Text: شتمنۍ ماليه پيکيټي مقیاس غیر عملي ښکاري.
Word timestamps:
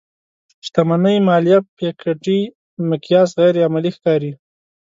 شتمنۍ 0.65 1.17
ماليه 1.27 1.57
پيکيټي 1.75 2.39
مقیاس 2.89 3.29
غیر 3.39 3.55
عملي 3.67 3.91
ښکاري. 3.95 4.31